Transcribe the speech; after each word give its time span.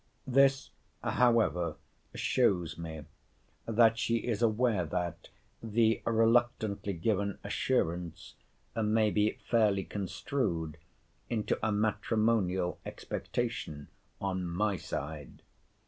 This, 0.25 0.71
however, 1.03 1.75
shows 2.15 2.75
me, 2.75 3.03
that 3.67 3.99
she 3.99 4.15
is 4.17 4.41
aware 4.41 4.83
that 4.83 5.29
the 5.61 6.01
reluctantly 6.07 6.93
given 6.93 7.37
assurance 7.43 8.33
may 8.75 9.11
be 9.11 9.37
fairly 9.47 9.83
construed 9.83 10.77
into 11.29 11.59
a 11.61 11.71
matrimonial 11.71 12.79
expectation 12.83 13.89
on 14.19 14.43
my 14.43 14.75
side. 14.75 15.43